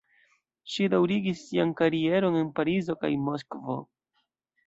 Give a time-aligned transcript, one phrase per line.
[0.75, 3.77] Ŝi daŭrigis sian karieron en Parizo kaj Moskvo.